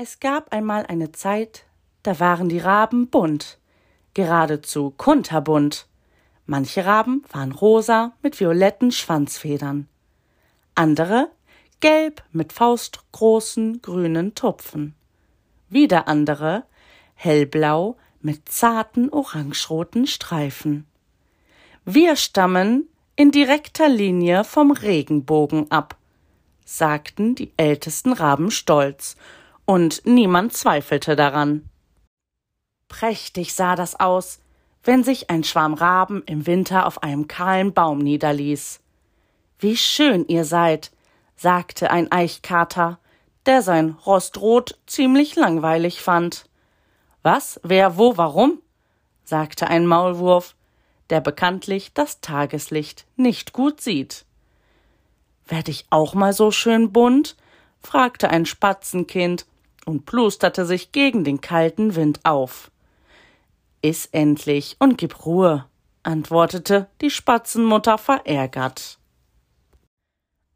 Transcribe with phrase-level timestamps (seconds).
[0.00, 1.64] Es gab einmal eine Zeit,
[2.04, 3.58] da waren die Raben bunt,
[4.14, 5.88] geradezu kunterbunt.
[6.46, 9.88] Manche Raben waren rosa mit violetten Schwanzfedern,
[10.76, 11.32] andere
[11.80, 14.94] gelb mit faustgroßen grünen Tupfen,
[15.68, 16.62] wieder andere
[17.16, 20.86] hellblau mit zarten orangeroten Streifen.
[21.84, 25.96] Wir stammen in direkter Linie vom Regenbogen ab,
[26.64, 29.16] sagten die ältesten Raben stolz
[29.68, 31.68] und niemand zweifelte daran.
[32.88, 34.40] Prächtig sah das aus,
[34.82, 38.80] wenn sich ein Schwarm Raben im Winter auf einem kahlen Baum niederließ.
[39.58, 40.90] Wie schön ihr seid,
[41.36, 42.98] sagte ein Eichkater,
[43.44, 46.46] der sein Rostrot ziemlich langweilig fand.
[47.22, 48.62] Was, wer, wo, warum?
[49.22, 50.54] sagte ein Maulwurf,
[51.10, 54.24] der bekanntlich das Tageslicht nicht gut sieht.
[55.46, 57.36] Werd ich auch mal so schön bunt?
[57.82, 59.44] fragte ein Spatzenkind
[59.88, 62.70] und plusterte sich gegen den kalten Wind auf.
[63.80, 65.64] Iss endlich und gib Ruhe,
[66.02, 68.98] antwortete die Spatzenmutter verärgert.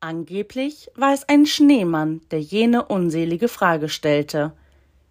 [0.00, 4.52] Angeblich war es ein Schneemann, der jene unselige Frage stellte.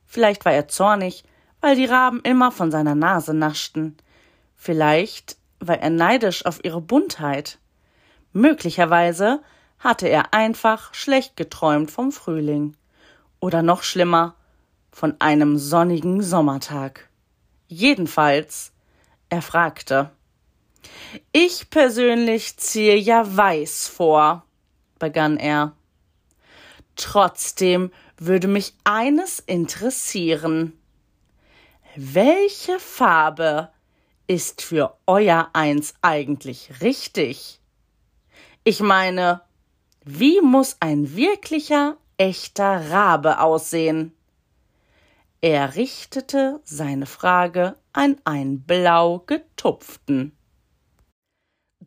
[0.08, 1.24] Vielleicht war er zornig,
[1.62, 3.98] weil die Raben immer von seiner Nase naschten.
[4.56, 7.60] Vielleicht war er neidisch auf ihre Buntheit.
[8.34, 9.42] Möglicherweise
[9.78, 12.76] hatte er einfach schlecht geträumt vom Frühling
[13.40, 14.36] oder noch schlimmer,
[14.92, 17.08] von einem sonnigen Sommertag.
[17.68, 18.72] Jedenfalls,
[19.30, 20.10] er fragte.
[21.32, 24.44] Ich persönlich ziehe ja weiß vor,
[24.98, 25.74] begann er.
[26.96, 30.74] Trotzdem würde mich eines interessieren.
[31.96, 33.70] Welche Farbe
[34.28, 37.60] ist für euer Eins eigentlich richtig?
[38.64, 39.42] Ich meine,
[40.04, 44.14] wie muss ein wirklicher echter Rabe aussehen?
[45.40, 50.36] Er richtete seine Frage an einen blau getupften.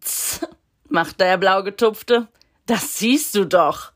[0.01, 0.47] Tz,
[0.89, 2.29] machte der blau getupfte,
[2.67, 3.93] das siehst du doch.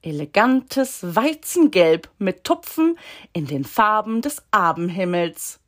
[0.00, 2.98] Elegantes Weizengelb mit Tupfen
[3.32, 5.60] in den Farben des Abendhimmels.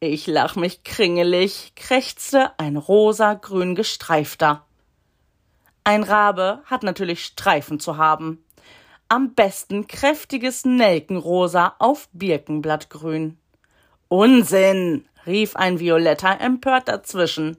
[0.00, 4.66] Ich lach mich kringelig, krächzte ein rosa-grün gestreifter.
[5.84, 8.42] Ein Rabe hat natürlich Streifen zu haben
[9.12, 13.36] am besten kräftiges Nelkenrosa auf Birkenblattgrün.
[14.08, 17.58] Unsinn, rief ein Violetter empört dazwischen.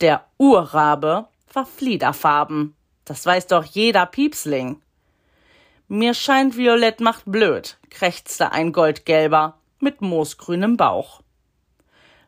[0.00, 2.74] Der Urrabe war fliederfarben.
[3.04, 4.80] Das weiß doch jeder Piepsling.
[5.88, 11.20] Mir scheint Violett macht blöd, krächzte ein Goldgelber mit moosgrünem Bauch.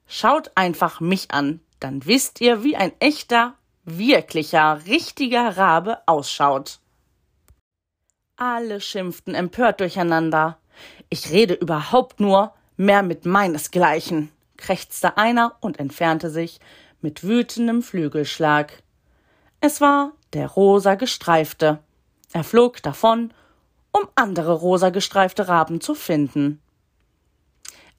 [0.06, 3.54] Schaut einfach mich an, dann wisst ihr, wie ein echter,
[3.86, 6.79] wirklicher, richtiger Rabe ausschaut.
[8.42, 10.56] Alle schimpften empört durcheinander.
[11.10, 16.58] Ich rede überhaupt nur mehr mit meinesgleichen, krächzte einer und entfernte sich
[17.02, 18.82] mit wütendem Flügelschlag.
[19.60, 21.80] Es war der rosa gestreifte.
[22.32, 23.34] Er flog davon,
[23.92, 26.62] um andere rosa gestreifte Raben zu finden.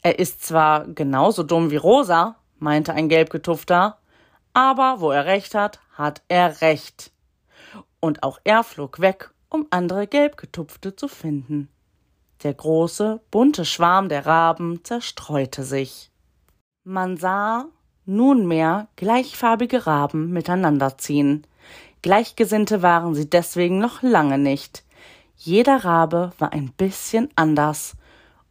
[0.02, 4.00] Er ist zwar genauso dumm wie Rosa, meinte ein gelbgetufter,
[4.53, 7.12] aber wo er recht hat, hat er recht.
[8.00, 11.67] Und auch er flog weg um andere gelbgetupfte zu finden.
[12.41, 16.09] Der große, bunte Schwarm der Raben zerstreute sich.
[16.84, 17.66] Man sah
[18.06, 21.45] nunmehr gleichfarbige Raben miteinander ziehen.
[22.01, 24.84] Gleichgesinnte waren sie deswegen noch lange nicht.
[25.35, 27.95] Jeder Rabe war ein bisschen anders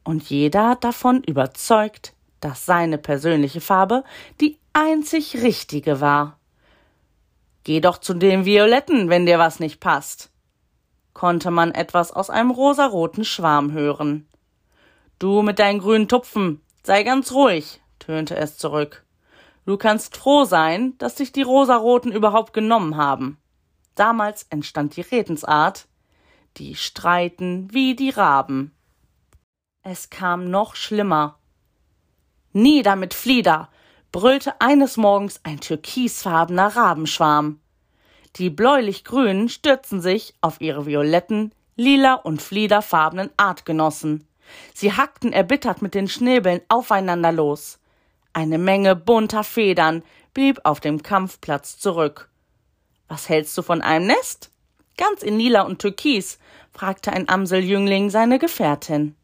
[0.04, 4.04] und jeder davon überzeugt, dass seine persönliche Farbe
[4.40, 6.38] die einzig richtige war.
[7.64, 10.29] Geh doch zu den Violetten, wenn dir was nicht passt
[11.12, 14.28] konnte man etwas aus einem rosaroten Schwarm hören.
[15.18, 19.04] Du mit deinen grünen Tupfen, sei ganz ruhig, tönte es zurück.
[19.66, 23.38] Du kannst froh sein, dass dich die Rosaroten überhaupt genommen haben.
[23.94, 25.86] Damals entstand die Redensart,
[26.56, 28.74] die streiten wie die Raben.
[29.82, 31.38] Es kam noch schlimmer.
[32.52, 33.68] Nieder mit Flieder,
[34.12, 37.60] brüllte eines Morgens ein türkisfarbener Rabenschwarm.
[38.36, 44.26] Die bläulich-grünen stürzen sich auf ihre violetten, lila und fliederfarbenen Artgenossen.
[44.74, 47.78] Sie hackten erbittert mit den Schnäbeln aufeinander los.
[48.32, 50.02] Eine Menge bunter Federn
[50.34, 52.28] blieb auf dem Kampfplatz zurück.
[53.08, 54.50] Was hältst du von einem Nest?
[54.96, 56.38] Ganz in lila und türkis,
[56.72, 59.16] fragte ein Amseljüngling seine Gefährtin.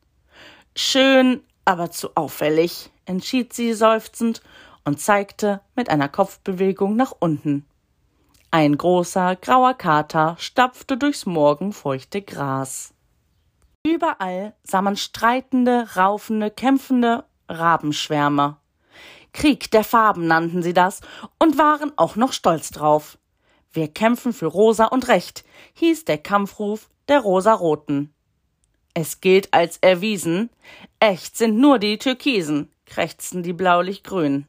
[0.74, 4.42] Schön, aber zu auffällig, entschied sie seufzend
[4.84, 7.64] und zeigte mit einer Kopfbewegung nach unten.
[8.58, 12.94] Ein großer grauer Kater stapfte durchs morgenfeuchte Gras.
[13.86, 18.56] Überall sah man streitende, raufende, kämpfende Rabenschwärme.
[19.34, 21.02] Krieg der Farben nannten sie das
[21.38, 23.18] und waren auch noch stolz drauf.
[23.74, 25.44] Wir kämpfen für Rosa und Recht,
[25.74, 28.14] hieß der Kampfruf der Rosaroten.
[28.94, 30.48] Es gilt als erwiesen,
[30.98, 34.48] echt sind nur die Türkisen, krächzten die Blaulichtgrünen.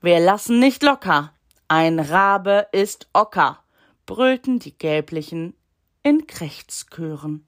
[0.00, 1.32] Wir lassen nicht locker,
[1.70, 3.60] ein Rabe ist Ocker,
[4.04, 5.54] brüllten die Gelblichen
[6.02, 7.46] in Krächzchören.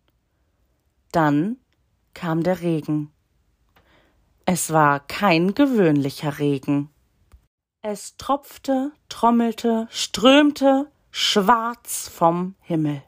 [1.10, 1.56] Dann
[2.14, 3.10] kam der Regen.
[4.44, 6.88] Es war kein gewöhnlicher Regen.
[7.80, 13.02] Es tropfte, trommelte, strömte schwarz vom Himmel.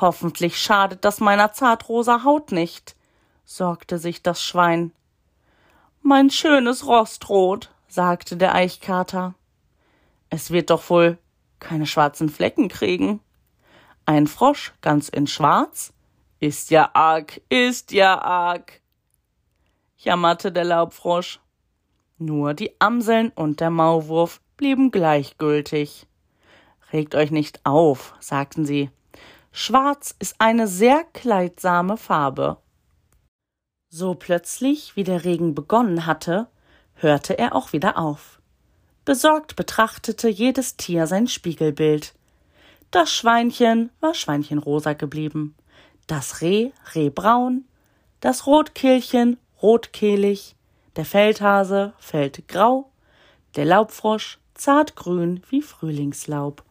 [0.00, 2.96] Hoffentlich schadet das meiner zartrosa Haut nicht,
[3.44, 4.92] sorgte sich das Schwein.
[6.00, 9.34] Mein schönes Rostrot, sagte der Eichkater.
[10.30, 11.18] Es wird doch wohl
[11.60, 13.20] keine schwarzen Flecken kriegen.
[14.04, 15.92] Ein Frosch ganz in Schwarz?
[16.38, 18.80] Ist ja arg, ist ja arg,
[19.96, 21.40] jammerte der Laubfrosch.
[22.18, 26.06] Nur die Amseln und der Maulwurf blieben gleichgültig.
[26.92, 28.90] Regt euch nicht auf, sagten sie.
[29.50, 32.58] Schwarz ist eine sehr kleidsame Farbe.
[33.88, 36.48] So plötzlich, wie der Regen begonnen hatte,
[36.94, 38.35] hörte er auch wieder auf.
[39.06, 42.12] Besorgt betrachtete jedes Tier sein Spiegelbild.
[42.90, 45.54] Das Schweinchen war schweinchenrosa geblieben,
[46.06, 47.64] das Reh rehbraun,
[48.20, 50.54] das Rotkehlchen rotkehlig,
[50.96, 52.90] der Feldhase feldgrau,
[53.56, 56.62] der Laubfrosch zartgrün wie Frühlingslaub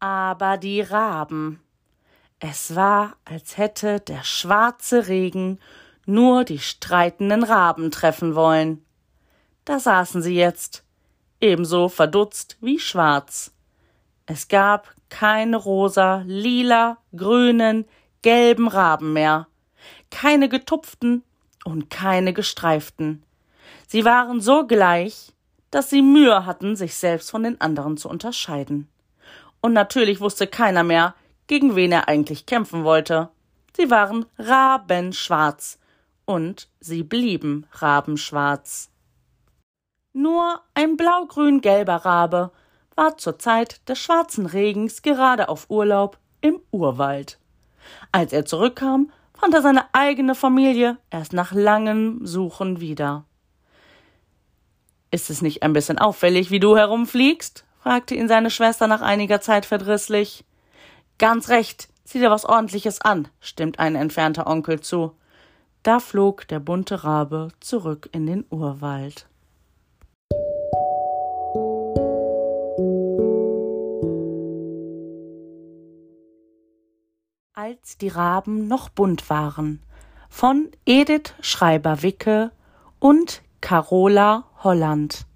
[0.00, 1.60] aber die Raben.
[2.40, 5.58] Es war, als hätte der schwarze Regen
[6.06, 8.84] nur die streitenden Raben treffen wollen.
[9.64, 10.84] Da saßen sie jetzt,
[11.40, 13.52] ebenso verdutzt wie schwarz.
[14.26, 17.86] Es gab keine rosa, lila, grünen,
[18.22, 19.46] gelben Raben mehr,
[20.10, 21.22] keine getupften
[21.64, 23.22] und keine gestreiften.
[23.86, 25.32] Sie waren so gleich,
[25.70, 28.88] dass sie Mühe hatten, sich selbst von den anderen zu unterscheiden
[29.60, 31.14] und natürlich wusste keiner mehr,
[31.46, 33.30] gegen wen er eigentlich kämpfen wollte.
[33.76, 35.78] Sie waren rabenschwarz
[36.24, 38.90] und sie blieben rabenschwarz.
[40.12, 42.50] Nur ein blaugrün-gelber Rabe
[42.96, 47.38] war zur Zeit des schwarzen Regens gerade auf Urlaub im Urwald.
[48.10, 53.24] Als er zurückkam, fand er seine eigene Familie erst nach langem Suchen wieder.
[55.10, 57.64] Ist es nicht ein bisschen auffällig, wie du herumfliegst?
[57.80, 60.44] fragte ihn seine Schwester nach einiger Zeit verdrisslich.
[61.18, 65.12] Ganz recht, zieh dir was ordentliches an, stimmt ein entfernter Onkel zu.
[65.82, 69.26] Da flog der bunte Rabe zurück in den Urwald.
[77.68, 79.82] Als die Raben noch bunt waren.
[80.30, 82.50] Von Edith Schreiber-Wicke
[82.98, 85.26] und Carola Holland